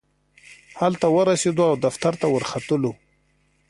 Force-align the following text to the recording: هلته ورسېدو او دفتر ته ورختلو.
هلته 0.79 1.05
ورسېدو 1.15 1.63
او 1.69 1.75
دفتر 1.85 2.13
ته 2.21 2.27
ورختلو. 2.33 2.91